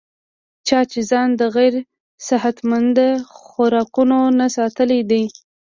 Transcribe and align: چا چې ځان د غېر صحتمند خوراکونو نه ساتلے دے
چا 0.67 0.79
چې 0.91 0.99
ځان 1.09 1.29
د 1.39 1.41
غېر 1.55 1.73
صحتمند 2.27 2.97
خوراکونو 3.41 4.19
نه 4.39 4.47
ساتلے 4.55 4.99
دے 5.11 5.23